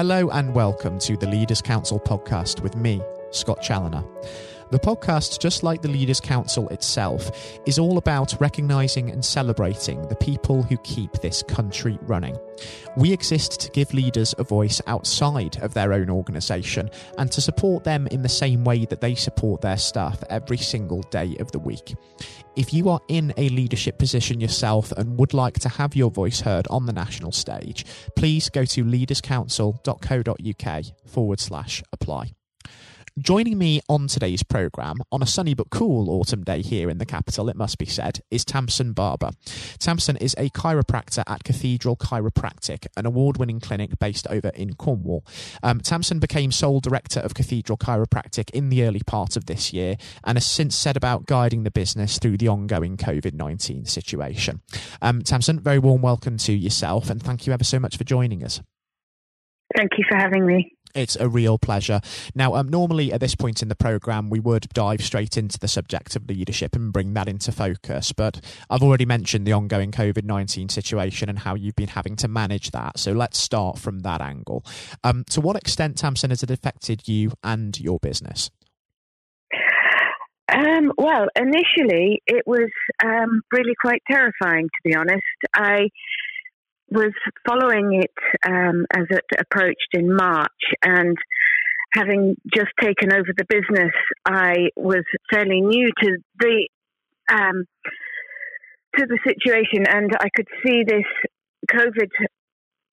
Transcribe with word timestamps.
Hello 0.00 0.30
and 0.30 0.54
welcome 0.54 0.98
to 1.00 1.14
the 1.14 1.26
Leaders 1.26 1.60
Council 1.60 2.00
podcast 2.00 2.62
with 2.62 2.74
me, 2.74 3.02
Scott 3.32 3.60
Challoner. 3.60 4.02
The 4.70 4.78
podcast, 4.78 5.40
just 5.40 5.64
like 5.64 5.82
the 5.82 5.88
Leaders 5.88 6.20
Council 6.20 6.68
itself, 6.68 7.32
is 7.66 7.76
all 7.76 7.98
about 7.98 8.40
recognising 8.40 9.10
and 9.10 9.24
celebrating 9.24 10.06
the 10.06 10.14
people 10.14 10.62
who 10.62 10.76
keep 10.78 11.10
this 11.14 11.42
country 11.42 11.98
running. 12.02 12.38
We 12.96 13.12
exist 13.12 13.58
to 13.62 13.70
give 13.72 13.92
leaders 13.92 14.32
a 14.38 14.44
voice 14.44 14.80
outside 14.86 15.60
of 15.60 15.74
their 15.74 15.92
own 15.92 16.08
organisation 16.08 16.88
and 17.18 17.32
to 17.32 17.40
support 17.40 17.82
them 17.82 18.06
in 18.12 18.22
the 18.22 18.28
same 18.28 18.62
way 18.62 18.84
that 18.84 19.00
they 19.00 19.16
support 19.16 19.60
their 19.60 19.76
staff 19.76 20.22
every 20.30 20.58
single 20.58 21.02
day 21.02 21.36
of 21.40 21.50
the 21.50 21.58
week. 21.58 21.96
If 22.54 22.72
you 22.72 22.90
are 22.90 23.00
in 23.08 23.34
a 23.36 23.48
leadership 23.48 23.98
position 23.98 24.40
yourself 24.40 24.92
and 24.92 25.18
would 25.18 25.34
like 25.34 25.58
to 25.60 25.68
have 25.68 25.96
your 25.96 26.12
voice 26.12 26.42
heard 26.42 26.68
on 26.68 26.86
the 26.86 26.92
national 26.92 27.32
stage, 27.32 27.84
please 28.14 28.48
go 28.48 28.64
to 28.66 28.84
leaderscouncil.co.uk 28.84 30.84
forward 31.08 31.40
slash 31.40 31.82
apply. 31.92 32.34
Joining 33.20 33.58
me 33.58 33.82
on 33.86 34.06
today's 34.06 34.42
programme, 34.42 35.02
on 35.12 35.22
a 35.22 35.26
sunny 35.26 35.52
but 35.52 35.68
cool 35.68 36.08
autumn 36.08 36.42
day 36.42 36.62
here 36.62 36.88
in 36.88 36.96
the 36.96 37.04
capital, 37.04 37.50
it 37.50 37.56
must 37.56 37.76
be 37.76 37.84
said, 37.84 38.20
is 38.30 38.46
Tamsin 38.46 38.94
Barber. 38.94 39.32
Tamsin 39.78 40.16
is 40.16 40.34
a 40.38 40.48
chiropractor 40.50 41.22
at 41.26 41.44
Cathedral 41.44 41.96
Chiropractic, 41.96 42.86
an 42.96 43.04
award 43.04 43.36
winning 43.36 43.60
clinic 43.60 43.98
based 43.98 44.26
over 44.28 44.48
in 44.50 44.74
Cornwall. 44.74 45.26
Um, 45.62 45.80
Tamsin 45.80 46.18
became 46.18 46.50
sole 46.50 46.80
director 46.80 47.20
of 47.20 47.34
Cathedral 47.34 47.76
Chiropractic 47.76 48.48
in 48.50 48.70
the 48.70 48.84
early 48.84 49.02
part 49.06 49.36
of 49.36 49.44
this 49.44 49.70
year 49.70 49.96
and 50.24 50.36
has 50.36 50.46
since 50.46 50.74
set 50.74 50.96
about 50.96 51.26
guiding 51.26 51.64
the 51.64 51.70
business 51.70 52.18
through 52.18 52.38
the 52.38 52.48
ongoing 52.48 52.96
COVID 52.96 53.34
19 53.34 53.84
situation. 53.84 54.62
Um, 55.02 55.20
Tamsin, 55.22 55.60
very 55.60 55.78
warm 55.78 56.00
welcome 56.00 56.38
to 56.38 56.52
yourself 56.52 57.10
and 57.10 57.22
thank 57.22 57.46
you 57.46 57.52
ever 57.52 57.64
so 57.64 57.78
much 57.78 57.98
for 57.98 58.04
joining 58.04 58.42
us. 58.42 58.62
Thank 59.76 59.90
you 59.98 60.04
for 60.08 60.16
having 60.16 60.46
me. 60.46 60.76
It's 60.94 61.16
a 61.16 61.28
real 61.28 61.58
pleasure. 61.58 62.00
Now, 62.34 62.54
um, 62.54 62.68
normally 62.68 63.12
at 63.12 63.20
this 63.20 63.34
point 63.34 63.62
in 63.62 63.68
the 63.68 63.76
programme, 63.76 64.30
we 64.30 64.40
would 64.40 64.68
dive 64.72 65.02
straight 65.02 65.36
into 65.36 65.58
the 65.58 65.68
subject 65.68 66.16
of 66.16 66.28
leadership 66.28 66.74
and 66.74 66.92
bring 66.92 67.14
that 67.14 67.28
into 67.28 67.52
focus. 67.52 68.12
But 68.12 68.40
I've 68.68 68.82
already 68.82 69.06
mentioned 69.06 69.46
the 69.46 69.52
ongoing 69.52 69.92
COVID 69.92 70.24
19 70.24 70.68
situation 70.68 71.28
and 71.28 71.38
how 71.38 71.54
you've 71.54 71.76
been 71.76 71.88
having 71.88 72.16
to 72.16 72.28
manage 72.28 72.70
that. 72.72 72.98
So 72.98 73.12
let's 73.12 73.38
start 73.38 73.78
from 73.78 74.00
that 74.00 74.20
angle. 74.20 74.64
Um, 75.04 75.24
to 75.30 75.40
what 75.40 75.56
extent, 75.56 75.96
Tamsin, 75.98 76.30
has 76.30 76.42
it 76.42 76.50
affected 76.50 77.06
you 77.06 77.32
and 77.44 77.78
your 77.78 77.98
business? 77.98 78.50
Um, 80.52 80.92
well, 80.98 81.28
initially, 81.36 82.22
it 82.26 82.42
was 82.46 82.70
um, 83.04 83.42
really 83.52 83.74
quite 83.80 84.02
terrifying, 84.10 84.64
to 84.64 84.88
be 84.88 84.96
honest. 84.96 85.22
I 85.54 85.88
was 86.90 87.12
following 87.46 88.02
it 88.02 88.14
um, 88.46 88.84
as 88.94 89.04
it 89.10 89.24
approached 89.38 89.88
in 89.92 90.14
March, 90.14 90.50
and 90.82 91.16
having 91.94 92.36
just 92.54 92.70
taken 92.80 93.12
over 93.12 93.32
the 93.36 93.44
business, 93.48 93.92
I 94.24 94.70
was 94.76 95.04
fairly 95.32 95.60
new 95.60 95.90
to 96.02 96.16
the 96.38 96.68
um, 97.32 97.64
to 98.96 99.06
the 99.06 99.18
situation, 99.26 99.86
and 99.88 100.10
I 100.18 100.28
could 100.34 100.48
see 100.64 100.82
this 100.84 101.04
COVID 101.70 102.10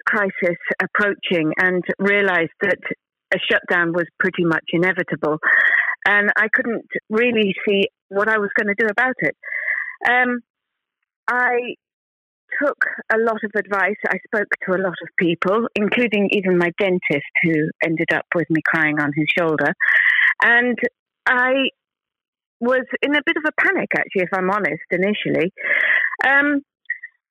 crisis 0.06 0.58
approaching, 0.82 1.54
and 1.58 1.84
realised 2.00 2.52
that 2.62 2.78
a 3.34 3.38
shutdown 3.52 3.94
was 3.94 4.06
pretty 4.20 4.46
much 4.46 4.64
inevitable, 4.72 5.38
and 6.06 6.30
I 6.38 6.48
couldn't 6.54 6.86
really 7.10 7.54
see 7.68 7.88
what 8.10 8.30
I 8.30 8.38
was 8.38 8.50
going 8.56 8.68
to 8.68 8.76
do 8.78 8.88
about 8.90 9.16
it. 9.20 9.36
Um, 10.08 10.40
I 11.28 11.76
took 12.62 12.78
a 13.14 13.18
lot 13.18 13.40
of 13.44 13.52
advice. 13.56 13.98
I 14.08 14.18
spoke 14.26 14.48
to 14.66 14.76
a 14.76 14.82
lot 14.82 14.96
of 15.02 15.10
people, 15.18 15.68
including 15.76 16.30
even 16.32 16.58
my 16.58 16.72
dentist, 16.80 17.32
who 17.44 17.70
ended 17.84 18.12
up 18.14 18.26
with 18.36 18.50
me 18.50 18.62
crying 18.66 19.00
on 19.00 19.12
his 19.16 19.28
shoulder. 19.38 19.74
And 20.42 20.78
I 21.26 21.70
was 22.60 22.86
in 23.02 23.16
a 23.16 23.22
bit 23.26 23.38
of 23.38 23.44
a 23.46 23.62
panic, 23.62 23.90
actually, 23.96 24.24
if 24.24 24.30
I'm 24.34 24.50
honest, 24.50 24.84
initially. 24.92 25.52
Um, 26.26 26.62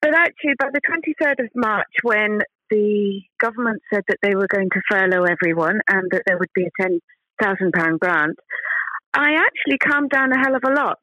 but 0.01 0.15
actually, 0.15 0.55
by 0.59 0.69
the 0.73 0.81
23rd 0.81 1.45
of 1.45 1.51
March, 1.55 1.93
when 2.03 2.41
the 2.71 3.23
government 3.41 3.83
said 3.93 4.03
that 4.09 4.19
they 4.23 4.35
were 4.35 4.49
going 4.49 4.69
to 4.71 4.81
furlough 4.91 5.25
everyone 5.25 5.81
and 5.89 6.11
that 6.11 6.23
there 6.27 6.39
would 6.39 6.53
be 6.55 6.67
a 6.67 6.83
£10,000 6.83 7.99
grant, 7.99 8.37
I 9.15 9.35
actually 9.35 9.79
calmed 9.79 10.11
down 10.11 10.33
a 10.33 10.39
hell 10.39 10.55
of 10.55 10.63
a 10.67 10.75
lot. 10.75 10.99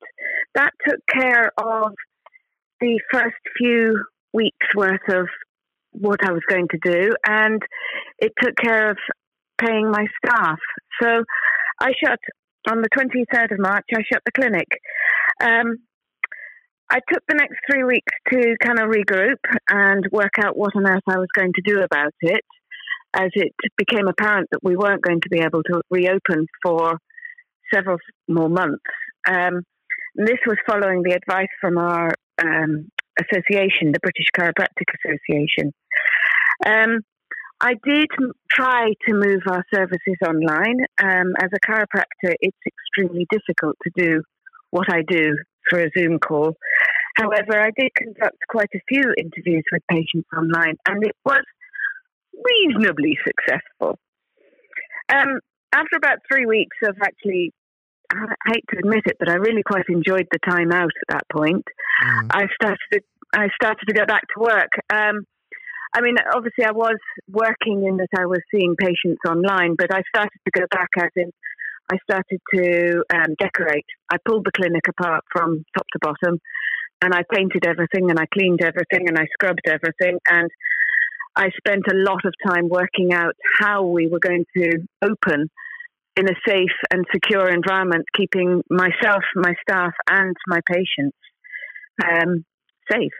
That 0.55 0.71
took 0.88 0.99
care 1.11 1.51
of 1.57 1.93
the 2.83 2.99
first 3.13 3.35
few 3.57 4.03
weeks 4.33 4.67
worth 4.75 5.07
of 5.07 5.27
what 5.91 6.19
I 6.25 6.31
was 6.31 6.41
going 6.49 6.67
to 6.71 6.79
do, 6.83 7.11
and 7.25 7.61
it 8.19 8.33
took 8.41 8.55
care 8.57 8.89
of 8.91 8.97
paying 9.57 9.89
my 9.89 10.05
staff. 10.17 10.59
So 11.01 11.23
I 11.79 11.94
shut 12.03 12.19
on 12.69 12.81
the 12.81 12.89
23rd 12.89 13.53
of 13.53 13.59
March. 13.59 13.85
I 13.94 14.01
shut 14.11 14.21
the 14.25 14.33
clinic. 14.33 14.67
Um, 15.41 15.77
I 16.91 16.99
took 17.09 17.23
the 17.27 17.35
next 17.35 17.55
three 17.71 17.85
weeks 17.85 18.11
to 18.33 18.55
kind 18.61 18.79
of 18.79 18.89
regroup 18.89 19.39
and 19.69 20.05
work 20.11 20.33
out 20.44 20.57
what 20.57 20.75
on 20.75 20.85
earth 20.85 21.03
I 21.07 21.19
was 21.19 21.29
going 21.33 21.53
to 21.53 21.61
do 21.65 21.79
about 21.79 22.13
it, 22.19 22.44
as 23.13 23.29
it 23.33 23.53
became 23.77 24.09
apparent 24.09 24.50
that 24.51 24.59
we 24.61 24.75
weren't 24.75 25.01
going 25.01 25.21
to 25.21 25.29
be 25.29 25.39
able 25.39 25.63
to 25.63 25.81
reopen 25.89 26.47
for 26.61 26.97
several 27.73 27.97
more 28.27 28.50
months. 28.50 28.83
Um, 29.25 29.61
this 30.15 30.39
was 30.45 30.57
following 30.67 31.01
the 31.01 31.13
advice 31.13 31.47
from 31.61 31.77
our 31.77 32.11
um, 32.41 32.89
association, 33.19 33.91
the 33.91 33.99
British 34.01 34.27
Chiropractic 34.35 34.89
Association. 35.03 35.73
Um, 36.66 37.01
I 37.59 37.75
did 37.85 38.07
try 38.49 38.91
to 39.07 39.13
move 39.13 39.41
our 39.47 39.63
services 39.73 40.17
online. 40.27 40.79
Um, 41.01 41.33
as 41.41 41.49
a 41.53 41.59
chiropractor, 41.66 42.33
it's 42.41 42.57
extremely 42.67 43.25
difficult 43.31 43.77
to 43.83 43.91
do 43.95 44.21
what 44.71 44.91
I 44.91 45.01
do 45.07 45.38
for 45.69 45.79
a 45.79 45.89
Zoom 45.97 46.19
call. 46.19 46.55
However, 47.16 47.61
I 47.61 47.69
did 47.77 47.91
conduct 47.95 48.38
quite 48.50 48.69
a 48.75 48.79
few 48.89 49.13
interviews 49.17 49.63
with 49.71 49.81
patients 49.89 50.27
online, 50.35 50.75
and 50.88 51.03
it 51.05 51.15
was 51.23 51.44
reasonably 52.33 53.17
successful. 53.25 54.00
Um, 55.13 55.39
after 55.73 55.95
about 55.95 56.19
three 56.29 56.45
weeks 56.45 56.77
of 56.83 56.97
actually 57.01 57.53
I 58.13 58.51
hate 58.53 58.66
to 58.72 58.79
admit 58.79 59.03
it, 59.06 59.18
but 59.19 59.29
I 59.29 59.35
really 59.35 59.63
quite 59.63 59.85
enjoyed 59.90 60.28
the 60.31 60.40
time 60.47 60.72
out 60.72 60.91
at 61.01 61.09
that 61.09 61.24
point. 61.31 61.66
Mm. 62.03 62.29
I 62.31 62.46
started 62.53 62.79
to, 62.94 63.01
I 63.34 63.47
started 63.56 63.85
to 63.88 63.94
go 63.94 64.06
back 64.06 64.24
to 64.35 64.41
work. 64.41 64.72
Um, 64.91 65.25
I 65.96 66.01
mean, 66.01 66.16
obviously, 66.34 66.66
I 66.66 66.72
was 66.72 66.97
working 67.29 67.85
in 67.85 67.97
that 67.97 68.09
I 68.18 68.25
was 68.25 68.40
seeing 68.51 68.75
patients 68.79 69.22
online, 69.28 69.75
but 69.78 69.94
I 69.94 70.01
started 70.09 70.40
to 70.46 70.59
go 70.59 70.66
back 70.72 70.90
as 70.97 71.09
in 71.16 71.31
I 71.91 71.97
started 72.03 72.40
to 72.56 73.03
um, 73.13 73.35
decorate. 73.38 73.85
I 74.12 74.18
pulled 74.25 74.45
the 74.45 74.51
clinic 74.56 74.84
apart 74.88 75.24
from 75.31 75.66
top 75.78 75.85
to 75.94 76.00
bottom, 76.01 76.40
and 77.01 77.13
I 77.13 77.22
painted 77.31 77.66
everything, 77.68 78.09
and 78.09 78.19
I 78.19 78.25
cleaned 78.34 78.62
everything, 78.63 79.07
and 79.07 79.18
I 79.18 79.25
scrubbed 79.34 79.68
everything, 79.68 80.19
and 80.28 80.50
I 81.35 81.50
spent 81.57 81.84
a 81.91 81.95
lot 81.95 82.25
of 82.25 82.34
time 82.47 82.69
working 82.69 83.12
out 83.13 83.35
how 83.59 83.84
we 83.84 84.07
were 84.07 84.19
going 84.19 84.45
to 84.56 84.88
open 85.01 85.50
in 86.16 86.28
a 86.29 86.35
safe 86.47 86.75
and 86.91 87.06
secure 87.12 87.50
environment, 87.50 88.06
keeping 88.16 88.62
myself, 88.69 89.24
my 89.35 89.53
staff, 89.68 89.94
and 90.09 90.35
my 90.47 90.59
patients 90.68 91.18
um, 92.03 92.46
safe. 92.91 93.12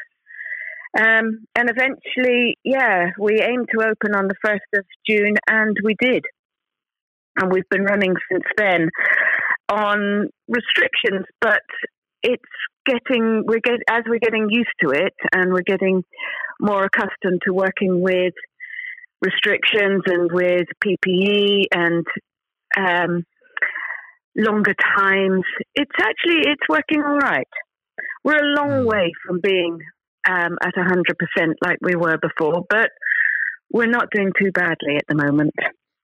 Um, 0.98 1.46
and 1.56 1.70
eventually, 1.70 2.58
yeah, 2.64 3.08
we 3.20 3.42
aimed 3.42 3.68
to 3.74 3.82
open 3.82 4.16
on 4.16 4.28
the 4.28 4.36
1st 4.46 4.80
of 4.80 4.86
June, 5.08 5.36
and 5.48 5.76
we 5.84 5.96
did. 6.00 6.24
And 7.36 7.52
we've 7.52 7.68
been 7.70 7.84
running 7.84 8.14
since 8.32 8.44
then 8.58 8.90
on 9.72 10.30
restrictions, 10.48 11.26
but 11.42 11.64
it's 12.22 12.44
getting, 12.86 13.44
we're 13.48 13.60
get, 13.60 13.80
as 13.90 14.04
we're 14.08 14.20
getting 14.20 14.50
used 14.52 14.70
to 14.82 14.92
it 14.92 15.14
and 15.34 15.52
we're 15.52 15.62
getting 15.66 16.04
more 16.60 16.84
accustomed 16.84 17.42
to 17.48 17.54
working 17.54 18.02
with 18.02 18.34
restrictions 19.22 20.04
and 20.06 20.32
with 20.32 20.68
PPE 20.86 21.66
and 21.74 22.06
um, 22.78 23.24
longer 24.36 24.74
times. 24.98 25.44
It's 25.76 25.92
actually 26.00 26.42
it's 26.52 26.68
working 26.70 27.04
all 27.04 27.18
right. 27.18 27.48
We're 28.24 28.38
a 28.38 28.56
long 28.56 28.82
hmm. 28.82 28.88
way 28.88 29.12
from 29.26 29.40
being 29.42 29.80
um, 30.30 30.58
at 30.64 30.74
hundred 30.76 31.18
percent 31.18 31.58
like 31.64 31.78
we 31.82 31.96
were 31.96 32.18
before, 32.18 32.64
but 32.70 32.90
we're 33.72 33.88
not 33.90 34.10
doing 34.14 34.32
too 34.40 34.52
badly 34.52 34.96
at 34.96 35.04
the 35.08 35.16
moment. 35.16 35.54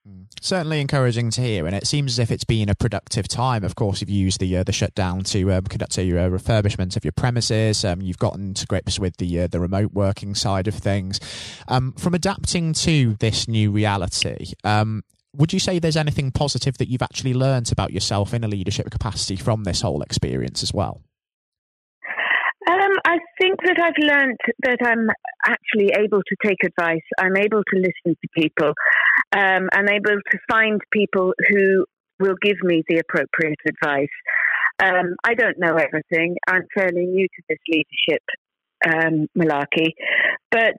Hmm. 0.08 0.24
Certainly 0.42 0.82
encouraging 0.82 1.30
to 1.32 1.42
hear, 1.42 1.66
and 1.66 1.76
it 1.76 1.86
seems 1.86 2.14
as 2.14 2.20
if 2.20 2.32
it's 2.32 2.44
been 2.44 2.70
a 2.70 2.76
productive 2.76 3.28
time. 3.28 3.64
Of 3.64 3.76
course, 3.76 4.02
you've 4.02 4.10
used 4.10 4.40
the 4.40 4.58
uh, 4.58 4.64
the 4.64 4.72
shutdown 4.72 5.24
to 5.26 5.52
um, 5.54 5.66
conduct 5.66 5.98
a 5.98 6.02
uh, 6.02 6.30
refurbishment 6.30 6.96
of 6.96 7.04
your 7.04 7.12
premises. 7.12 7.84
Um, 7.84 8.02
you've 8.02 8.18
gotten 8.18 8.54
to 8.56 8.66
grips 8.66 9.00
with 9.00 9.18
the 9.18 9.42
uh, 9.42 9.48
the 9.48 9.60
remote 9.60 9.92
working 9.94 10.36
side 10.36 10.68
of 10.68 10.76
things. 10.76 11.20
Um, 11.68 11.94
from 11.94 12.14
adapting 12.14 12.74
to 12.74 13.16
this 13.20 13.48
new 13.48 13.72
reality, 13.72 14.54
um, 14.64 15.04
would 15.36 15.54
you 15.54 15.60
say 15.60 15.80
there's 15.80 15.98
anything 15.98 16.32
positive 16.32 16.78
that 16.78 16.90
you've 16.90 17.02
actually 17.02 17.34
learned 17.34 17.72
about 17.72 17.92
yourself 17.94 18.34
in 18.34 18.44
a 18.44 18.48
leadership 18.48 18.90
capacity 18.90 19.36
from 19.36 19.64
this 19.64 19.82
whole 19.82 20.02
experience 20.02 20.64
as 20.64 20.74
well? 20.74 21.02
Um, 22.70 22.92
I 23.06 23.18
think 23.42 23.60
that 23.64 23.80
I've 23.82 23.94
learned 23.98 24.38
that 24.64 24.78
I'm 24.86 25.08
actually 25.46 25.92
able 25.98 26.20
to 26.20 26.36
take 26.46 26.64
advice. 26.64 27.02
I'm 27.18 27.38
able 27.38 27.64
to 27.64 27.76
listen 27.76 28.16
to 28.22 28.28
people, 28.36 28.74
um, 29.32 29.70
and 29.72 29.90
able 29.90 30.18
to 30.32 30.38
find 30.50 30.80
people 30.92 31.34
who 31.50 31.86
will 32.20 32.36
give 32.42 32.58
me 32.62 32.84
the 32.88 33.00
appropriate 33.00 33.60
advice. 33.68 34.08
Um, 34.84 35.16
I 35.24 35.34
don't 35.34 35.58
know 35.58 35.76
everything. 35.76 36.36
I'm 36.48 36.64
fairly 36.76 37.06
new 37.06 37.28
to 37.28 37.44
this 37.50 37.58
leadership 37.68 38.24
um, 38.86 39.28
malarkey, 39.38 39.94
but 40.52 40.76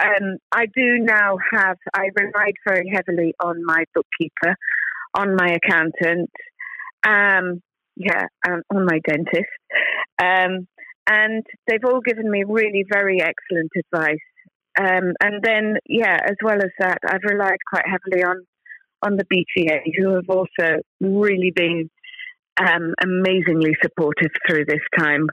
um, 0.00 0.38
I 0.52 0.66
do 0.66 0.98
now 0.98 1.36
have. 1.52 1.76
I 1.94 2.08
relied 2.16 2.54
very 2.66 2.90
heavily 2.92 3.34
on 3.40 3.64
my 3.64 3.84
bookkeeper, 3.94 4.56
on 5.14 5.36
my 5.36 5.56
accountant, 5.56 6.30
um, 7.06 7.62
yeah, 7.96 8.26
um, 8.46 8.62
on 8.74 8.86
my 8.86 8.98
dentist, 9.06 9.50
um, 10.18 10.66
and 11.06 11.44
they've 11.68 11.84
all 11.84 12.00
given 12.00 12.30
me 12.30 12.44
really 12.46 12.84
very 12.90 13.20
excellent 13.20 13.70
advice. 13.76 14.18
Um, 14.76 15.12
and 15.22 15.40
then, 15.42 15.76
yeah, 15.88 16.18
as 16.24 16.36
well 16.42 16.56
as 16.56 16.70
that, 16.80 16.98
I've 17.06 17.22
relied 17.22 17.58
quite 17.70 17.84
heavily 17.86 18.24
on 18.24 18.44
on 19.02 19.16
the 19.16 19.24
BCA, 19.24 19.80
who 19.98 20.14
have 20.14 20.28
also 20.30 20.80
really 21.00 21.52
been 21.54 21.90
um, 22.58 22.94
amazingly 23.02 23.76
supportive 23.82 24.30
through 24.48 24.64
this 24.64 24.80
time, 24.98 25.26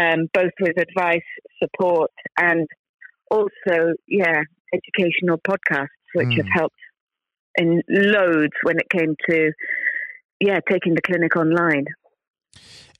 um, 0.00 0.28
both 0.32 0.52
with 0.60 0.78
advice, 0.78 1.26
support, 1.60 2.12
and 2.38 2.68
also, 3.30 3.94
yeah, 4.08 4.42
educational 4.72 5.38
podcasts, 5.38 5.88
which 6.14 6.28
mm. 6.28 6.36
have 6.36 6.46
helped 6.52 6.76
in 7.56 7.82
loads 7.88 8.52
when 8.62 8.76
it 8.78 8.88
came 8.90 9.14
to, 9.28 9.52
yeah, 10.40 10.60
taking 10.68 10.94
the 10.94 11.02
clinic 11.02 11.36
online. 11.36 11.86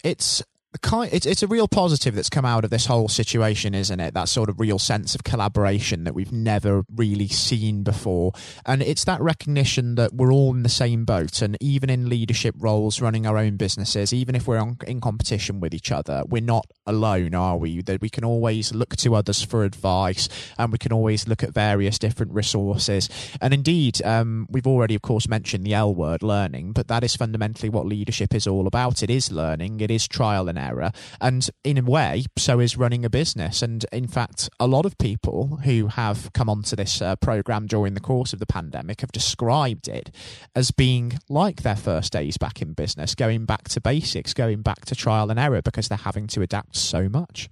It's 0.02 0.42
kind 0.78 1.12
it's 1.12 1.26
it's 1.26 1.42
a 1.42 1.48
real 1.48 1.66
positive 1.66 2.14
that's 2.14 2.30
come 2.30 2.44
out 2.44 2.64
of 2.64 2.70
this 2.70 2.86
whole 2.86 3.08
situation 3.08 3.74
isn't 3.74 3.98
it? 3.98 4.14
That 4.14 4.28
sort 4.28 4.48
of 4.48 4.60
real 4.60 4.78
sense 4.78 5.14
of 5.14 5.24
collaboration 5.24 6.04
that 6.04 6.14
we've 6.14 6.32
never 6.32 6.84
really 6.94 7.26
seen 7.26 7.82
before. 7.82 8.32
And 8.64 8.80
it's 8.80 9.04
that 9.04 9.20
recognition 9.20 9.96
that 9.96 10.14
we're 10.14 10.32
all 10.32 10.54
in 10.54 10.62
the 10.62 10.68
same 10.68 11.04
boat. 11.04 11.42
And 11.42 11.56
even 11.60 11.90
in 11.90 12.08
leadership 12.08 12.54
roles 12.58 13.00
running 13.00 13.26
our 13.26 13.36
own 13.36 13.56
businesses 13.56 14.12
even 14.12 14.34
if 14.34 14.46
we're 14.46 14.58
on, 14.58 14.76
in 14.86 15.00
competition 15.00 15.58
with 15.58 15.74
each 15.74 15.90
other 15.90 16.22
we're 16.28 16.40
not 16.40 16.66
alone 16.86 17.34
are 17.34 17.56
we? 17.56 17.82
That 17.82 18.00
we 18.00 18.08
can 18.08 18.24
always 18.24 18.72
look 18.72 18.94
to 18.96 19.16
others 19.16 19.42
for 19.42 19.64
advice 19.64 20.28
and 20.56 20.70
we 20.70 20.78
can 20.78 20.92
always 20.92 21.26
look 21.26 21.42
at 21.42 21.50
various 21.50 21.98
different 21.98 22.32
resources. 22.32 23.08
And 23.40 23.52
indeed 23.52 24.00
um, 24.04 24.46
we've 24.48 24.66
already 24.66 24.94
of 24.94 25.02
course 25.02 25.28
mentioned 25.28 25.64
the 25.64 25.74
L 25.74 25.92
word 25.92 26.22
learning 26.22 26.72
but 26.72 26.86
that 26.86 27.02
is 27.02 27.16
fundamentally 27.16 27.68
what 27.68 27.86
leadership 27.86 28.34
is 28.34 28.46
all 28.46 28.68
about. 28.68 29.02
It 29.02 29.10
is 29.10 29.32
learning. 29.32 29.80
It 29.80 29.90
is 29.90 30.06
trial 30.06 30.48
and 30.48 30.59
error. 30.60 30.92
And 31.20 31.48
in 31.64 31.78
a 31.78 31.82
way, 31.82 32.24
so 32.38 32.60
is 32.60 32.76
running 32.76 33.04
a 33.04 33.10
business. 33.10 33.62
And 33.62 33.84
in 33.92 34.06
fact, 34.06 34.48
a 34.60 34.66
lot 34.66 34.86
of 34.86 34.98
people 34.98 35.60
who 35.64 35.88
have 35.88 36.32
come 36.32 36.48
onto 36.48 36.76
this 36.76 37.00
uh, 37.02 37.16
program 37.16 37.66
during 37.66 37.94
the 37.94 38.00
course 38.00 38.32
of 38.32 38.38
the 38.38 38.46
pandemic 38.46 39.00
have 39.00 39.12
described 39.12 39.88
it 39.88 40.14
as 40.54 40.70
being 40.70 41.18
like 41.28 41.62
their 41.62 41.76
first 41.76 42.12
days 42.12 42.36
back 42.36 42.62
in 42.62 42.72
business, 42.72 43.14
going 43.14 43.46
back 43.46 43.68
to 43.70 43.80
basics, 43.80 44.34
going 44.34 44.62
back 44.62 44.84
to 44.86 44.94
trial 44.94 45.30
and 45.30 45.40
error 45.40 45.62
because 45.62 45.88
they're 45.88 45.98
having 45.98 46.26
to 46.28 46.42
adapt 46.42 46.76
so 46.76 47.08
much. 47.08 47.48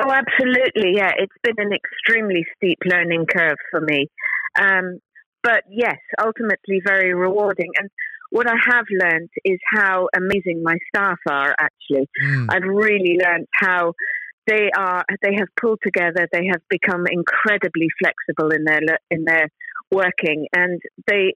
Oh, 0.00 0.10
absolutely. 0.10 0.94
Yeah, 0.96 1.12
it's 1.16 1.36
been 1.42 1.54
an 1.58 1.72
extremely 1.72 2.46
steep 2.56 2.78
learning 2.84 3.26
curve 3.26 3.58
for 3.70 3.80
me. 3.80 4.08
Um, 4.58 4.98
but 5.42 5.64
yes, 5.70 5.98
ultimately 6.20 6.80
very 6.84 7.14
rewarding. 7.14 7.70
And 7.78 7.90
what 8.32 8.48
I 8.48 8.56
have 8.70 8.86
learned 8.90 9.28
is 9.44 9.58
how 9.74 10.08
amazing 10.16 10.62
my 10.62 10.76
staff 10.88 11.18
are. 11.28 11.54
Actually, 11.58 12.08
mm. 12.24 12.46
I've 12.48 12.64
really 12.64 13.18
learned 13.22 13.46
how 13.52 13.92
they 14.46 14.70
are. 14.76 15.04
They 15.22 15.34
have 15.38 15.48
pulled 15.60 15.80
together. 15.82 16.26
They 16.32 16.46
have 16.50 16.62
become 16.70 17.04
incredibly 17.06 17.88
flexible 18.00 18.50
in 18.50 18.64
their 18.64 18.80
in 19.10 19.24
their 19.24 19.48
working, 19.90 20.46
and 20.54 20.80
they, 21.06 21.34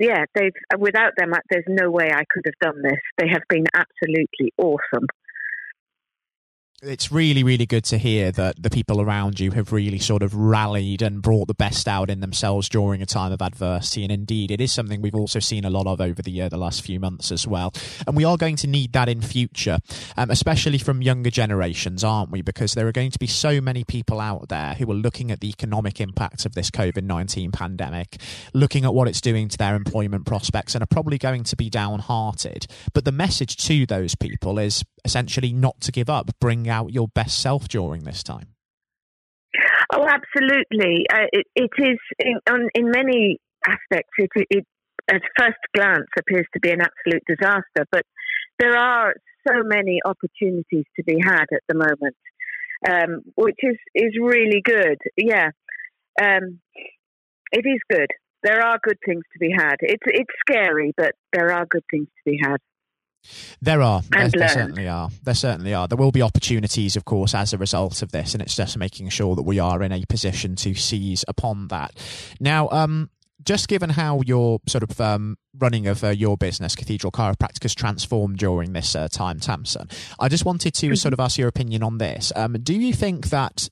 yeah, 0.00 0.24
they've. 0.34 0.52
Without 0.76 1.12
them, 1.16 1.32
there's 1.50 1.64
no 1.68 1.88
way 1.90 2.10
I 2.12 2.24
could 2.28 2.42
have 2.46 2.58
done 2.60 2.82
this. 2.82 3.00
They 3.16 3.28
have 3.28 3.42
been 3.48 3.66
absolutely 3.72 4.52
awesome 4.58 5.06
it's 6.84 7.10
really, 7.10 7.42
really 7.42 7.66
good 7.66 7.84
to 7.84 7.98
hear 7.98 8.30
that 8.32 8.62
the 8.62 8.70
people 8.70 9.00
around 9.00 9.40
you 9.40 9.50
have 9.52 9.72
really 9.72 9.98
sort 9.98 10.22
of 10.22 10.34
rallied 10.34 11.02
and 11.02 11.22
brought 11.22 11.48
the 11.48 11.54
best 11.54 11.88
out 11.88 12.10
in 12.10 12.20
themselves 12.20 12.68
during 12.68 13.02
a 13.02 13.06
time 13.06 13.32
of 13.32 13.40
adversity. 13.40 14.02
And 14.02 14.12
indeed, 14.12 14.50
it 14.50 14.60
is 14.60 14.72
something 14.72 15.00
we've 15.00 15.14
also 15.14 15.38
seen 15.38 15.64
a 15.64 15.70
lot 15.70 15.86
of 15.86 16.00
over 16.00 16.22
the 16.22 16.30
year, 16.30 16.48
the 16.48 16.56
last 16.56 16.82
few 16.82 17.00
months 17.00 17.32
as 17.32 17.46
well. 17.46 17.72
And 18.06 18.16
we 18.16 18.24
are 18.24 18.36
going 18.36 18.56
to 18.56 18.66
need 18.66 18.92
that 18.92 19.08
in 19.08 19.20
future, 19.20 19.78
um, 20.16 20.30
especially 20.30 20.78
from 20.78 21.02
younger 21.02 21.30
generations, 21.30 22.04
aren't 22.04 22.30
we? 22.30 22.42
Because 22.42 22.74
there 22.74 22.86
are 22.86 22.92
going 22.92 23.10
to 23.10 23.18
be 23.18 23.26
so 23.26 23.60
many 23.60 23.84
people 23.84 24.20
out 24.20 24.48
there 24.48 24.74
who 24.74 24.90
are 24.90 24.94
looking 24.94 25.30
at 25.30 25.40
the 25.40 25.48
economic 25.48 26.00
impact 26.00 26.44
of 26.46 26.54
this 26.54 26.70
COVID 26.70 27.04
nineteen 27.04 27.50
pandemic, 27.50 28.20
looking 28.52 28.84
at 28.84 28.94
what 28.94 29.08
it's 29.08 29.20
doing 29.20 29.48
to 29.48 29.58
their 29.58 29.74
employment 29.74 30.26
prospects, 30.26 30.74
and 30.74 30.82
are 30.82 30.86
probably 30.86 31.18
going 31.18 31.44
to 31.44 31.56
be 31.56 31.70
downhearted. 31.70 32.66
But 32.92 33.04
the 33.04 33.12
message 33.12 33.56
to 33.66 33.86
those 33.86 34.14
people 34.14 34.58
is 34.58 34.84
essentially 35.04 35.52
not 35.52 35.80
to 35.82 35.92
give 35.92 36.08
up, 36.08 36.30
bring 36.40 36.68
out 36.68 36.92
your 36.92 37.08
best 37.08 37.40
self 37.40 37.68
during 37.68 38.04
this 38.04 38.22
time? 38.22 38.54
Oh, 39.92 40.06
absolutely. 40.06 41.06
Uh, 41.12 41.26
it, 41.32 41.46
it 41.54 41.70
is 41.78 41.98
in, 42.18 42.38
on, 42.50 42.68
in 42.74 42.90
many 42.90 43.38
aspects. 43.66 44.10
It, 44.18 44.30
it, 44.50 44.66
at 45.10 45.20
first 45.38 45.58
glance, 45.74 46.06
appears 46.18 46.46
to 46.54 46.60
be 46.60 46.70
an 46.70 46.80
absolute 46.80 47.22
disaster, 47.28 47.86
but 47.92 48.02
there 48.58 48.76
are 48.76 49.14
so 49.46 49.62
many 49.62 50.00
opportunities 50.04 50.84
to 50.96 51.04
be 51.04 51.18
had 51.22 51.44
at 51.52 51.62
the 51.68 51.74
moment, 51.74 52.16
um, 52.88 53.22
which 53.34 53.58
is 53.62 53.76
is 53.94 54.12
really 54.20 54.62
good. 54.64 54.98
Yeah, 55.16 55.50
um, 56.20 56.60
it 57.52 57.66
is 57.66 57.80
good. 57.90 58.08
There 58.42 58.62
are 58.62 58.78
good 58.82 58.98
things 59.04 59.24
to 59.32 59.38
be 59.38 59.50
had. 59.56 59.76
It's 59.80 60.02
it's 60.06 60.30
scary, 60.48 60.92
but 60.96 61.12
there 61.32 61.52
are 61.52 61.66
good 61.66 61.84
things 61.90 62.06
to 62.06 62.30
be 62.30 62.38
had. 62.42 62.58
There 63.60 63.82
are. 63.82 64.02
There, 64.10 64.28
there, 64.28 64.48
certainly 64.48 64.88
are. 64.88 65.10
There 65.22 65.34
certainly 65.34 65.74
are. 65.74 65.88
There 65.88 65.98
will 65.98 66.12
be 66.12 66.22
opportunities, 66.22 66.96
of 66.96 67.04
course, 67.04 67.34
as 67.34 67.52
a 67.52 67.58
result 67.58 68.02
of 68.02 68.12
this, 68.12 68.34
and 68.34 68.42
it's 68.42 68.56
just 68.56 68.76
making 68.76 69.08
sure 69.08 69.34
that 69.36 69.42
we 69.42 69.58
are 69.58 69.82
in 69.82 69.92
a 69.92 70.04
position 70.06 70.56
to 70.56 70.74
seize 70.74 71.24
upon 71.28 71.68
that. 71.68 71.92
Now, 72.40 72.68
um, 72.70 73.10
just 73.44 73.68
given 73.68 73.90
how 73.90 74.22
your 74.24 74.60
sort 74.66 74.82
of 74.82 75.00
um, 75.00 75.36
running 75.58 75.86
of 75.86 76.02
uh, 76.02 76.08
your 76.08 76.36
business, 76.36 76.74
Cathedral 76.74 77.12
Chiropractic, 77.12 77.62
has 77.62 77.74
transformed 77.74 78.38
during 78.38 78.72
this 78.72 78.94
uh, 78.94 79.08
time, 79.08 79.40
Tamsin, 79.40 79.88
I 80.18 80.28
just 80.28 80.44
wanted 80.44 80.74
to 80.74 80.86
mm-hmm. 80.86 80.94
sort 80.94 81.12
of 81.12 81.20
ask 81.20 81.38
your 81.38 81.48
opinion 81.48 81.82
on 81.82 81.98
this. 81.98 82.32
Um, 82.34 82.54
do 82.54 82.74
you 82.74 82.92
think 82.92 83.30
that 83.30 83.68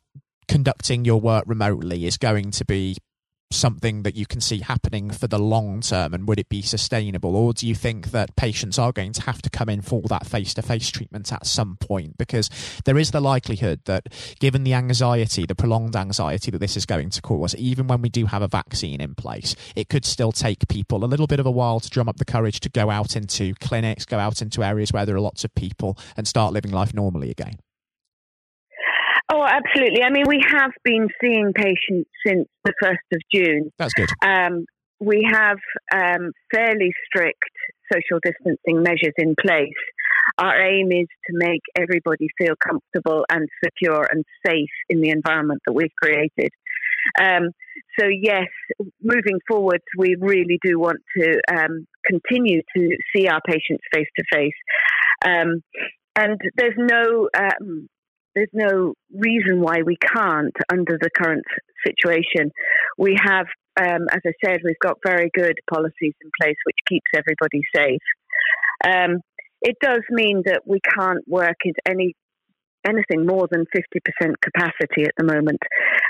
conducting 0.48 1.04
your 1.04 1.20
work 1.20 1.44
remotely 1.46 2.04
is 2.04 2.18
going 2.18 2.50
to 2.50 2.64
be 2.64 2.96
something 3.52 4.02
that 4.02 4.16
you 4.16 4.26
can 4.26 4.40
see 4.40 4.60
happening 4.60 5.10
for 5.10 5.26
the 5.26 5.38
long 5.38 5.80
term 5.80 6.14
and 6.14 6.26
would 6.26 6.38
it 6.38 6.48
be 6.48 6.62
sustainable? 6.62 7.36
Or 7.36 7.52
do 7.52 7.66
you 7.66 7.74
think 7.74 8.10
that 8.10 8.36
patients 8.36 8.78
are 8.78 8.92
going 8.92 9.12
to 9.12 9.22
have 9.22 9.42
to 9.42 9.50
come 9.50 9.68
in 9.68 9.82
for 9.82 10.02
that 10.08 10.26
face-to-face 10.26 10.90
treatment 10.90 11.32
at 11.32 11.46
some 11.46 11.76
point? 11.76 12.18
Because 12.18 12.50
there 12.84 12.98
is 12.98 13.10
the 13.10 13.20
likelihood 13.20 13.80
that 13.84 14.08
given 14.40 14.64
the 14.64 14.74
anxiety 14.74 15.46
the 15.46 15.54
prolonged 15.54 15.96
anxiety 15.96 16.50
that 16.50 16.58
this 16.58 16.76
is 16.76 16.86
going 16.86 17.10
to 17.10 17.22
cause 17.22 17.54
even 17.56 17.86
when 17.86 18.02
we 18.02 18.08
do 18.08 18.26
have 18.26 18.42
a 18.42 18.48
vaccine 18.48 19.00
in 19.00 19.14
place 19.14 19.54
it 19.76 19.88
could 19.88 20.04
still 20.04 20.32
take 20.32 20.66
people 20.68 21.04
a 21.04 21.06
little 21.06 21.26
bit 21.26 21.40
of 21.40 21.46
a 21.46 21.50
while 21.50 21.80
to 21.80 21.90
drum 21.90 22.08
up 22.08 22.16
the 22.16 22.24
courage 22.24 22.60
to 22.60 22.68
go 22.68 22.90
out 22.90 23.16
into 23.16 23.54
clinics 23.60 24.04
go 24.04 24.18
out 24.18 24.42
into 24.42 24.62
areas 24.62 24.92
where 24.92 25.06
there 25.06 25.16
are 25.16 25.20
lots 25.20 25.44
of 25.44 25.54
people 25.54 25.96
and 26.16 26.26
start 26.26 26.52
living 26.52 26.72
life 26.72 26.94
normally 26.94 27.30
again 27.30 27.54
Oh, 29.30 29.44
absolutely. 29.44 30.02
I 30.02 30.10
mean, 30.10 30.24
we 30.26 30.42
have 30.46 30.72
been 30.84 31.08
seeing 31.20 31.52
patients 31.54 32.10
since 32.26 32.48
the 32.64 32.72
1st 32.82 33.14
of 33.14 33.20
June. 33.32 33.70
That's 33.78 33.94
good. 33.94 34.10
Um, 34.22 34.66
we 35.00 35.28
have 35.30 35.58
um, 35.94 36.32
fairly 36.52 36.92
strict 37.06 37.42
social 37.92 38.20
distancing 38.22 38.82
measures 38.82 39.14
in 39.18 39.34
place. 39.40 39.68
Our 40.38 40.60
aim 40.62 40.92
is 40.92 41.08
to 41.28 41.32
make 41.32 41.60
everybody 41.76 42.28
feel 42.38 42.54
comfortable 42.56 43.24
and 43.30 43.48
secure 43.64 44.06
and 44.10 44.24
safe 44.46 44.70
in 44.88 45.00
the 45.00 45.10
environment 45.10 45.60
that 45.66 45.72
we've 45.72 45.94
created. 46.00 46.50
Um, 47.20 47.50
so, 47.98 48.06
yes, 48.06 48.46
moving 49.02 49.40
forward, 49.48 49.80
we 49.98 50.16
really 50.18 50.58
do 50.64 50.78
want 50.78 51.00
to 51.18 51.40
um, 51.52 51.86
continue 52.06 52.62
to 52.76 52.96
see 53.14 53.26
our 53.28 53.40
patients 53.46 53.82
face 53.92 54.08
to 54.18 54.24
face. 54.32 54.52
And 56.14 56.40
there's 56.56 56.74
no 56.76 57.28
um, 57.36 57.88
there's 58.34 58.50
no 58.52 58.94
reason 59.14 59.60
why 59.60 59.82
we 59.84 59.96
can't 59.96 60.54
under 60.70 60.98
the 61.00 61.10
current 61.10 61.44
situation. 61.86 62.50
We 62.98 63.16
have, 63.22 63.46
um, 63.80 64.06
as 64.10 64.20
I 64.26 64.32
said, 64.44 64.60
we've 64.64 64.78
got 64.82 64.98
very 65.04 65.30
good 65.34 65.58
policies 65.70 66.14
in 66.22 66.30
place 66.40 66.56
which 66.64 66.76
keeps 66.88 67.10
everybody 67.16 67.62
safe. 67.74 68.00
Um, 68.84 69.20
it 69.60 69.76
does 69.80 70.02
mean 70.10 70.42
that 70.46 70.62
we 70.66 70.80
can't 70.80 71.26
work 71.28 71.56
at 71.66 71.90
any 71.90 72.14
anything 72.84 73.24
more 73.24 73.46
than 73.48 73.64
50% 73.76 74.34
capacity 74.42 75.04
at 75.04 75.12
the 75.16 75.22
moment, 75.22 75.60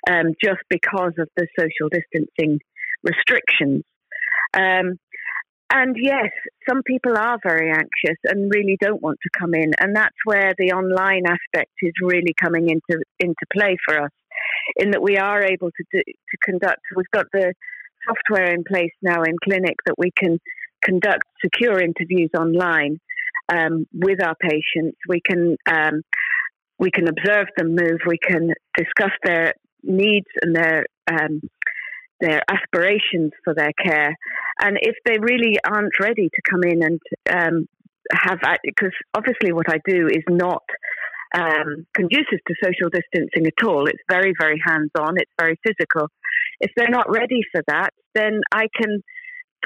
um, 0.09 0.33
just 0.43 0.61
because 0.71 1.13
of 1.19 1.29
the 1.37 1.47
social 1.59 1.91
distancing 1.91 2.61
restrictions. 3.03 3.85
Um, 4.55 4.99
and 5.73 5.97
yes, 5.99 6.29
some 6.69 6.83
people 6.83 7.17
are 7.17 7.39
very 7.43 7.71
anxious 7.71 8.19
and 8.25 8.53
really 8.55 8.77
don't 8.81 9.03
want 9.03 9.19
to 9.23 9.31
come 9.39 9.55
in, 9.55 9.73
and 9.81 9.97
that's 9.97 10.17
where 10.25 10.53
the 10.59 10.73
online 10.73 11.23
aspect 11.27 11.73
is 11.81 11.93
really 12.03 12.35
coming 12.41 12.69
into 12.69 13.03
into 13.19 13.47
play 13.53 13.77
for 13.87 14.05
us, 14.05 14.11
in 14.77 14.91
that 14.91 15.03
we 15.03 15.17
are 15.17 15.43
able 15.43 15.71
to 15.71 15.85
do, 15.91 16.03
to 16.05 16.37
conduct. 16.45 16.81
We've 16.95 17.11
got 17.13 17.27
the 17.33 17.55
software 18.07 18.53
in 18.53 18.65
place 18.65 18.93
now 19.01 19.23
in 19.23 19.37
clinic 19.43 19.77
that 19.87 19.95
we 19.97 20.11
can 20.17 20.39
conduct 20.83 21.25
secure 21.43 21.81
interviews 21.81 22.31
online 22.39 22.99
um, 23.53 23.87
with 23.93 24.23
our 24.23 24.35
patients. 24.41 24.99
We 25.09 25.21
can 25.25 25.57
um, 25.67 26.03
we 26.79 26.91
can 26.91 27.09
observe 27.09 27.47
them 27.57 27.75
move. 27.75 28.01
We 28.07 28.19
can 28.19 28.53
discuss 28.77 29.13
their 29.25 29.55
needs 29.83 30.27
and 30.43 30.55
their 30.55 30.85
um, 31.11 31.41
their 32.23 32.41
aspirations 32.49 33.33
for 33.45 33.53
their 33.55 33.73
care. 33.85 34.17
And 34.63 34.79
if 34.81 34.97
they 35.05 35.19
really 35.19 35.59
aren't 35.67 35.99
ready 36.01 36.31
to 36.33 36.43
come 36.51 36.63
in 36.63 36.83
and 36.83 37.01
um, 37.31 37.67
have, 38.13 38.39
because 38.65 38.95
obviously 39.15 39.53
what 39.53 39.69
I 39.69 39.79
do 39.87 40.07
is 40.07 40.23
not 40.31 40.63
um, 41.35 41.87
conducive 41.95 42.41
to 42.47 42.55
social 42.63 42.89
distancing 42.91 43.47
at 43.47 43.67
all. 43.67 43.87
It's 43.87 44.03
very, 44.09 44.33
very 44.39 44.61
hands 44.65 44.91
on, 44.99 45.15
it's 45.17 45.33
very 45.39 45.59
physical. 45.67 46.09
If 46.61 46.71
they're 46.77 46.91
not 46.91 47.11
ready 47.11 47.41
for 47.53 47.63
that, 47.67 47.91
then 48.15 48.41
I 48.55 48.67
can 48.81 49.03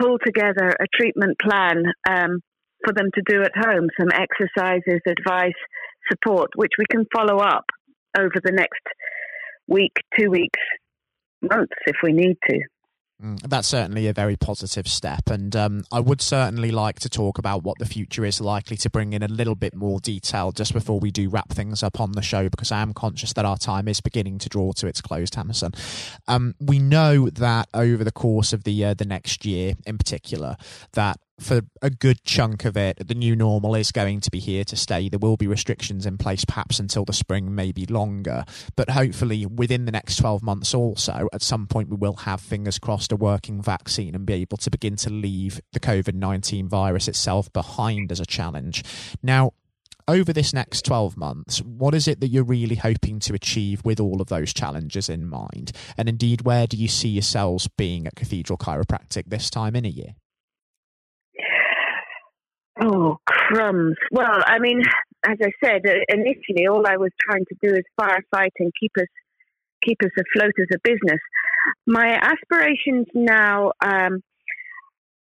pull 0.00 0.18
together 0.25 0.72
a 0.80 0.86
treatment 0.94 1.36
plan 1.40 1.84
um, 2.08 2.40
for 2.84 2.92
them 2.94 3.10
to 3.14 3.22
do 3.26 3.42
at 3.42 3.52
home, 3.54 3.88
some 3.98 4.10
exercises, 4.12 5.00
advice, 5.06 5.60
support, 6.10 6.50
which 6.54 6.72
we 6.78 6.84
can 6.90 7.04
follow 7.14 7.38
up 7.38 7.64
over 8.16 8.40
the 8.42 8.52
next 8.52 8.82
week, 9.66 9.92
two 10.18 10.30
weeks, 10.30 10.60
months 11.42 11.76
if 11.86 11.96
we 12.02 12.12
need 12.12 12.36
to. 12.48 12.60
Mm, 13.22 13.40
that's 13.48 13.68
certainly 13.68 14.08
a 14.08 14.12
very 14.12 14.36
positive 14.36 14.86
step. 14.86 15.30
And 15.30 15.56
um, 15.56 15.84
I 15.90 16.00
would 16.00 16.20
certainly 16.20 16.70
like 16.70 17.00
to 17.00 17.08
talk 17.08 17.38
about 17.38 17.62
what 17.62 17.78
the 17.78 17.86
future 17.86 18.26
is 18.26 18.42
likely 18.42 18.76
to 18.76 18.90
bring 18.90 19.14
in 19.14 19.22
a 19.22 19.28
little 19.28 19.54
bit 19.54 19.74
more 19.74 20.00
detail 20.00 20.52
just 20.52 20.74
before 20.74 21.00
we 21.00 21.10
do 21.10 21.30
wrap 21.30 21.48
things 21.48 21.82
up 21.82 21.98
on 21.98 22.12
the 22.12 22.20
show, 22.20 22.50
because 22.50 22.70
I 22.70 22.82
am 22.82 22.92
conscious 22.92 23.32
that 23.32 23.46
our 23.46 23.56
time 23.56 23.88
is 23.88 24.02
beginning 24.02 24.38
to 24.40 24.50
draw 24.50 24.72
to 24.72 24.86
its 24.86 25.00
close, 25.00 25.30
Tamsin. 25.30 25.72
Um, 26.28 26.54
we 26.60 26.78
know 26.78 27.30
that 27.30 27.68
over 27.72 28.04
the 28.04 28.12
course 28.12 28.52
of 28.52 28.64
the 28.64 28.84
uh, 28.84 28.94
the 28.94 29.06
next 29.06 29.46
year, 29.46 29.74
in 29.86 29.96
particular, 29.96 30.56
that 30.92 31.18
for 31.38 31.62
a 31.82 31.90
good 31.90 32.24
chunk 32.24 32.64
of 32.64 32.76
it, 32.76 33.06
the 33.06 33.14
new 33.14 33.36
normal 33.36 33.74
is 33.74 33.92
going 33.92 34.20
to 34.20 34.30
be 34.30 34.38
here 34.38 34.64
to 34.64 34.76
stay. 34.76 35.08
There 35.08 35.18
will 35.18 35.36
be 35.36 35.46
restrictions 35.46 36.06
in 36.06 36.18
place 36.18 36.44
perhaps 36.44 36.78
until 36.78 37.04
the 37.04 37.12
spring, 37.12 37.54
maybe 37.54 37.86
longer. 37.86 38.44
But 38.74 38.90
hopefully, 38.90 39.44
within 39.44 39.84
the 39.84 39.92
next 39.92 40.16
12 40.16 40.42
months 40.42 40.74
also, 40.74 41.28
at 41.32 41.42
some 41.42 41.66
point, 41.66 41.90
we 41.90 41.96
will 41.96 42.16
have, 42.16 42.40
fingers 42.40 42.78
crossed, 42.78 43.12
a 43.12 43.16
working 43.16 43.62
vaccine 43.62 44.14
and 44.14 44.24
be 44.24 44.34
able 44.34 44.56
to 44.58 44.70
begin 44.70 44.96
to 44.96 45.10
leave 45.10 45.60
the 45.72 45.80
COVID 45.80 46.14
19 46.14 46.68
virus 46.68 47.08
itself 47.08 47.52
behind 47.52 48.10
as 48.10 48.20
a 48.20 48.26
challenge. 48.26 48.82
Now, 49.22 49.52
over 50.08 50.32
this 50.32 50.54
next 50.54 50.84
12 50.84 51.16
months, 51.16 51.58
what 51.62 51.94
is 51.94 52.06
it 52.06 52.20
that 52.20 52.28
you're 52.28 52.44
really 52.44 52.76
hoping 52.76 53.18
to 53.20 53.34
achieve 53.34 53.84
with 53.84 53.98
all 53.98 54.22
of 54.22 54.28
those 54.28 54.54
challenges 54.54 55.08
in 55.08 55.28
mind? 55.28 55.72
And 55.98 56.08
indeed, 56.08 56.42
where 56.42 56.66
do 56.66 56.76
you 56.76 56.88
see 56.88 57.08
yourselves 57.08 57.68
being 57.76 58.06
at 58.06 58.14
Cathedral 58.14 58.56
Chiropractic 58.56 59.24
this 59.26 59.50
time 59.50 59.74
in 59.74 59.84
a 59.84 59.88
year? 59.88 60.14
Oh, 62.80 63.18
crumbs. 63.26 63.97
Well, 64.11 64.42
I 64.47 64.59
mean, 64.59 64.83
as 65.26 65.38
I 65.42 65.50
said 65.64 65.83
uh, 65.87 65.95
initially, 66.09 66.66
all 66.68 66.87
I 66.87 66.97
was 66.97 67.11
trying 67.21 67.45
to 67.47 67.56
do 67.62 67.75
is 67.75 67.85
firefight 67.99 68.52
and 68.59 68.73
keep 68.78 68.92
us 68.99 69.06
keep 69.83 69.99
us 70.02 70.11
afloat 70.18 70.52
as 70.61 70.68
a 70.75 70.78
business. 70.83 71.21
My 71.87 72.18
aspirations 72.21 73.06
now, 73.14 73.73
um, 73.85 74.21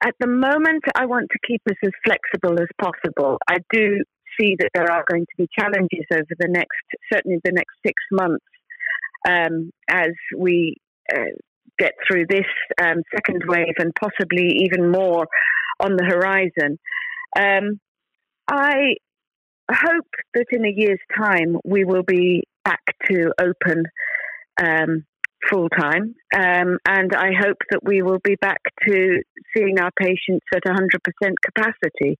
at 0.05 0.14
the 0.21 0.28
moment, 0.28 0.85
I 0.95 1.07
want 1.07 1.28
to 1.31 1.38
keep 1.47 1.62
us 1.69 1.76
as 1.85 1.90
flexible 2.05 2.61
as 2.61 2.69
possible. 2.81 3.38
I 3.49 3.59
do 3.73 4.02
see 4.38 4.57
that 4.59 4.71
there 4.75 4.90
are 4.90 5.05
going 5.11 5.25
to 5.25 5.37
be 5.37 5.49
challenges 5.59 6.07
over 6.12 6.35
the 6.38 6.49
next, 6.49 6.85
certainly 7.12 7.38
the 7.45 7.52
next 7.52 7.75
six 7.85 7.95
months, 8.12 8.45
um, 9.26 9.71
as 9.88 10.11
we 10.37 10.76
uh, 11.12 11.33
get 11.78 11.93
through 12.07 12.26
this 12.28 12.47
um, 12.81 13.02
second 13.14 13.43
wave 13.47 13.75
and 13.78 13.93
possibly 13.95 14.59
even 14.64 14.90
more 14.90 15.26
on 15.81 15.97
the 15.97 16.05
horizon. 16.05 16.78
Um, 17.37 17.81
I 18.49 18.95
hope 19.71 20.09
that 20.35 20.47
in 20.50 20.64
a 20.64 20.73
year's 20.75 21.00
time 21.16 21.59
we 21.64 21.85
will 21.85 22.05
be 22.05 22.45
back 22.64 22.83
to 23.11 23.33
open 23.40 23.85
um, 24.62 25.05
full 25.50 25.69
time, 25.69 26.14
um, 26.35 26.78
and 26.87 27.14
I 27.14 27.31
hope 27.38 27.59
that 27.71 27.81
we 27.83 28.02
will 28.02 28.21
be 28.23 28.37
back 28.40 28.61
to 28.87 29.23
seeing 29.55 29.78
our 29.78 29.90
patients 29.99 30.47
at 30.55 30.62
100% 30.64 31.35
capacity. 31.45 32.19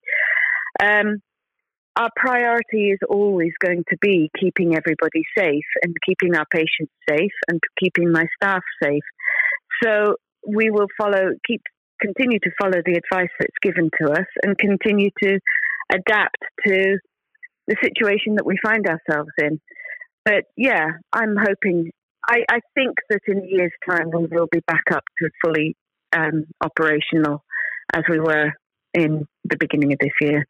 Um, 0.81 1.23
our 1.97 2.11
priority 2.15 2.91
is 2.91 2.99
always 3.09 3.53
going 3.65 3.83
to 3.89 3.97
be 4.03 4.31
keeping 4.39 4.77
everybody 4.77 5.23
safe 5.37 5.65
and 5.83 5.95
keeping 6.07 6.37
our 6.37 6.45
patients 6.53 6.93
safe 7.09 7.33
and 7.49 7.59
keeping 7.83 8.13
my 8.13 8.27
staff 8.37 8.63
safe. 8.83 9.03
So 9.83 10.17
we 10.47 10.71
will 10.71 10.89
follow, 10.99 11.31
keep 11.47 11.63
continue 12.00 12.38
to 12.41 12.50
follow 12.61 12.81
the 12.85 13.00
advice 13.00 13.31
that's 13.38 13.62
given 13.62 13.91
to 14.00 14.12
us 14.12 14.26
and 14.43 14.57
continue 14.59 15.11
to 15.23 15.38
adapt 15.93 16.38
to 16.67 16.99
the 17.67 17.76
situation 17.83 18.37
that 18.37 18.47
we 18.47 18.57
find 18.62 18.87
ourselves 18.87 19.31
in. 19.38 19.61
But 20.25 20.45
yeah, 20.57 20.87
I'm 21.12 21.37
hoping, 21.37 21.91
I, 22.29 22.43
I 22.50 22.61
think 22.75 22.97
that 23.11 23.21
in 23.26 23.38
a 23.38 23.47
year's 23.47 23.73
time 23.88 24.11
we 24.12 24.26
will 24.26 24.49
be 24.50 24.61
back 24.67 24.85
up 24.93 25.05
to 25.21 25.31
fully 25.45 25.76
um, 26.15 26.45
operational 26.61 27.45
as 27.93 28.03
we 28.09 28.19
were 28.19 28.53
in 28.95 29.26
the 29.45 29.57
beginning 29.59 29.93
of 29.93 29.99
this 30.00 30.12
year. 30.21 30.47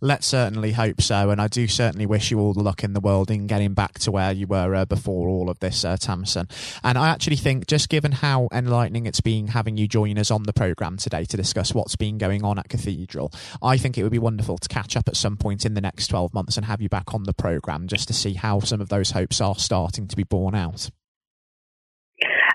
Let's 0.00 0.28
certainly 0.28 0.72
hope 0.72 1.00
so, 1.00 1.30
and 1.30 1.40
I 1.40 1.48
do 1.48 1.66
certainly 1.66 2.06
wish 2.06 2.30
you 2.30 2.38
all 2.38 2.52
the 2.52 2.62
luck 2.62 2.84
in 2.84 2.92
the 2.92 3.00
world 3.00 3.32
in 3.32 3.48
getting 3.48 3.74
back 3.74 3.98
to 4.00 4.12
where 4.12 4.30
you 4.30 4.46
were 4.46 4.74
uh, 4.74 4.84
before 4.84 5.28
all 5.28 5.50
of 5.50 5.58
this, 5.58 5.84
uh, 5.84 5.96
Tamsin. 5.96 6.46
And 6.84 6.96
I 6.96 7.08
actually 7.08 7.36
think, 7.36 7.66
just 7.66 7.88
given 7.88 8.12
how 8.12 8.48
enlightening 8.52 9.06
it's 9.06 9.20
been 9.20 9.48
having 9.48 9.76
you 9.76 9.88
join 9.88 10.16
us 10.16 10.30
on 10.30 10.44
the 10.44 10.52
programme 10.52 10.98
today 10.98 11.24
to 11.24 11.36
discuss 11.36 11.74
what's 11.74 11.96
been 11.96 12.16
going 12.16 12.44
on 12.44 12.60
at 12.60 12.68
Cathedral, 12.68 13.32
I 13.60 13.76
think 13.76 13.98
it 13.98 14.04
would 14.04 14.12
be 14.12 14.20
wonderful 14.20 14.58
to 14.58 14.68
catch 14.68 14.96
up 14.96 15.08
at 15.08 15.16
some 15.16 15.36
point 15.36 15.66
in 15.66 15.74
the 15.74 15.80
next 15.80 16.06
12 16.06 16.32
months 16.32 16.56
and 16.56 16.66
have 16.66 16.80
you 16.80 16.88
back 16.88 17.12
on 17.12 17.24
the 17.24 17.34
programme 17.34 17.88
just 17.88 18.06
to 18.06 18.14
see 18.14 18.34
how 18.34 18.60
some 18.60 18.80
of 18.80 18.90
those 18.90 19.10
hopes 19.10 19.40
are 19.40 19.56
starting 19.58 20.06
to 20.06 20.16
be 20.16 20.22
borne 20.24 20.54
out. 20.54 20.90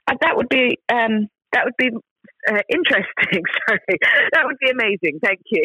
Uh, 0.07 0.15
that 0.21 0.37
would 0.37 0.49
be 0.49 0.77
um, 0.89 1.27
that 1.51 1.65
would 1.65 1.75
be 1.77 1.89
uh, 2.49 2.59
interesting. 2.69 3.43
Sorry, 3.67 3.99
that 4.33 4.43
would 4.45 4.57
be 4.59 4.69
amazing. 4.69 5.19
Thank 5.23 5.41
you. 5.45 5.63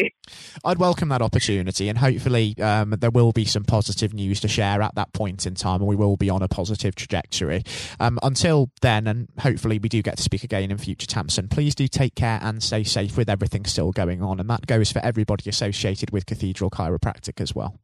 I'd 0.63 0.77
welcome 0.77 1.09
that 1.09 1.21
opportunity, 1.21 1.89
and 1.89 1.97
hopefully 1.97 2.55
um, 2.61 2.91
there 2.99 3.11
will 3.11 3.31
be 3.31 3.45
some 3.45 3.63
positive 3.63 4.13
news 4.13 4.39
to 4.41 4.47
share 4.47 4.81
at 4.81 4.95
that 4.95 5.13
point 5.13 5.45
in 5.45 5.55
time, 5.55 5.81
and 5.81 5.87
we 5.87 5.95
will 5.95 6.17
be 6.17 6.29
on 6.29 6.41
a 6.41 6.47
positive 6.47 6.95
trajectory. 6.95 7.63
Um, 7.99 8.19
until 8.23 8.71
then, 8.81 9.07
and 9.07 9.27
hopefully 9.39 9.79
we 9.79 9.89
do 9.89 10.01
get 10.01 10.17
to 10.17 10.23
speak 10.23 10.43
again 10.43 10.71
in 10.71 10.77
future, 10.77 11.07
Tamsin. 11.07 11.47
Please 11.49 11.75
do 11.75 11.87
take 11.87 12.15
care 12.15 12.39
and 12.41 12.63
stay 12.63 12.83
safe 12.83 13.17
with 13.17 13.29
everything 13.29 13.65
still 13.65 13.91
going 13.91 14.21
on, 14.21 14.39
and 14.39 14.49
that 14.49 14.67
goes 14.67 14.91
for 14.91 14.99
everybody 14.99 15.49
associated 15.49 16.11
with 16.11 16.25
Cathedral 16.25 16.69
Chiropractic 16.69 17.41
as 17.41 17.53
well. 17.53 17.79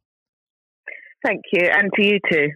Thank 1.24 1.42
you, 1.52 1.68
and 1.72 1.90
to 1.94 2.06
you 2.06 2.18
too. 2.30 2.48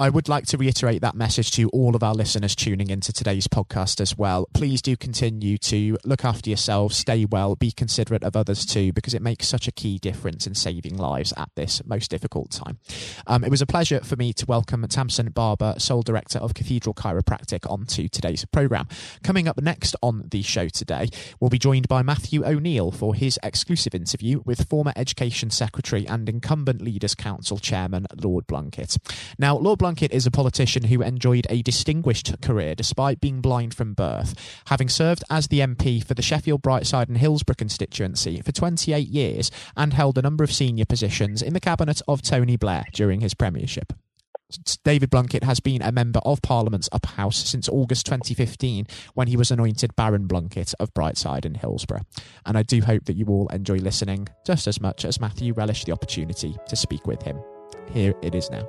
I 0.00 0.08
would 0.08 0.30
like 0.30 0.46
to 0.46 0.56
reiterate 0.56 1.02
that 1.02 1.14
message 1.14 1.50
to 1.50 1.68
all 1.74 1.94
of 1.94 2.02
our 2.02 2.14
listeners 2.14 2.56
tuning 2.56 2.88
into 2.88 3.12
today's 3.12 3.46
podcast 3.46 4.00
as 4.00 4.16
well. 4.16 4.48
Please 4.54 4.80
do 4.80 4.96
continue 4.96 5.58
to 5.58 5.98
look 6.06 6.24
after 6.24 6.48
yourselves, 6.48 6.96
stay 6.96 7.26
well, 7.26 7.54
be 7.54 7.70
considerate 7.70 8.24
of 8.24 8.34
others 8.34 8.64
too, 8.64 8.94
because 8.94 9.12
it 9.12 9.20
makes 9.20 9.46
such 9.46 9.68
a 9.68 9.72
key 9.72 9.98
difference 9.98 10.46
in 10.46 10.54
saving 10.54 10.96
lives 10.96 11.34
at 11.36 11.50
this 11.54 11.82
most 11.84 12.10
difficult 12.10 12.50
time. 12.50 12.78
Um, 13.26 13.44
it 13.44 13.50
was 13.50 13.60
a 13.60 13.66
pleasure 13.66 14.00
for 14.00 14.16
me 14.16 14.32
to 14.32 14.46
welcome 14.46 14.88
Tamsin 14.88 15.28
Barber, 15.32 15.74
Sole 15.76 16.00
Director 16.00 16.38
of 16.38 16.54
Cathedral 16.54 16.94
Chiropractic, 16.94 17.70
onto 17.70 18.08
today's 18.08 18.46
programme. 18.46 18.88
Coming 19.22 19.48
up 19.48 19.60
next 19.60 19.94
on 20.02 20.24
the 20.30 20.40
show 20.40 20.68
today, 20.68 21.10
we'll 21.40 21.50
be 21.50 21.58
joined 21.58 21.88
by 21.88 22.00
Matthew 22.02 22.42
O'Neill 22.46 22.90
for 22.90 23.14
his 23.14 23.38
exclusive 23.42 23.94
interview 23.94 24.40
with 24.46 24.66
former 24.66 24.94
Education 24.96 25.50
Secretary 25.50 26.08
and 26.08 26.26
incumbent 26.26 26.80
Leaders 26.80 27.14
Council 27.14 27.58
Chairman 27.58 28.06
Lord 28.16 28.46
Blunkett. 28.46 28.96
Now, 29.38 29.58
Lord 29.58 29.78
Blunkett 29.78 29.89
is 29.98 30.26
a 30.26 30.30
politician 30.30 30.84
who 30.84 31.02
enjoyed 31.02 31.46
a 31.50 31.62
distinguished 31.62 32.40
career 32.40 32.74
despite 32.74 33.20
being 33.20 33.40
blind 33.40 33.74
from 33.74 33.94
birth, 33.94 34.34
having 34.66 34.88
served 34.88 35.24
as 35.28 35.48
the 35.48 35.60
MP 35.60 36.04
for 36.04 36.14
the 36.14 36.22
Sheffield 36.22 36.62
Brightside 36.62 37.08
and 37.08 37.18
Hillsborough 37.18 37.56
constituency 37.56 38.40
for 38.40 38.52
28 38.52 39.08
years 39.08 39.50
and 39.76 39.92
held 39.92 40.16
a 40.16 40.22
number 40.22 40.44
of 40.44 40.52
senior 40.52 40.84
positions 40.84 41.42
in 41.42 41.52
the 41.52 41.60
cabinet 41.60 42.00
of 42.08 42.22
Tony 42.22 42.56
Blair 42.56 42.84
during 42.92 43.20
his 43.20 43.34
premiership. 43.34 43.92
David 44.84 45.10
Blunkett 45.10 45.44
has 45.44 45.60
been 45.60 45.82
a 45.82 45.92
member 45.92 46.20
of 46.24 46.42
Parliament's 46.42 46.88
upper 46.92 47.10
house 47.10 47.48
since 47.48 47.68
August 47.68 48.06
2015 48.06 48.86
when 49.14 49.28
he 49.28 49.36
was 49.36 49.50
anointed 49.50 49.94
Baron 49.96 50.26
Blunkett 50.26 50.74
of 50.80 50.92
Brightside 50.94 51.44
and 51.44 51.56
Hillsborough. 51.56 52.02
And 52.46 52.58
I 52.58 52.62
do 52.62 52.80
hope 52.80 53.04
that 53.04 53.16
you 53.16 53.26
all 53.26 53.48
enjoy 53.48 53.76
listening 53.76 54.28
just 54.44 54.66
as 54.66 54.80
much 54.80 55.04
as 55.04 55.20
Matthew 55.20 55.52
relished 55.52 55.86
the 55.86 55.92
opportunity 55.92 56.56
to 56.68 56.76
speak 56.76 57.06
with 57.06 57.22
him. 57.22 57.38
Here 57.92 58.14
it 58.22 58.34
is 58.34 58.50
now. 58.50 58.68